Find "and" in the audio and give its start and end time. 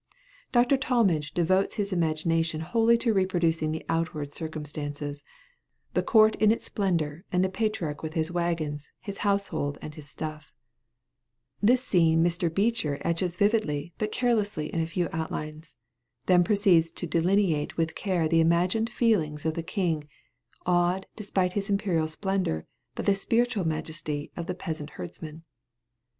7.31-7.43, 9.79-9.93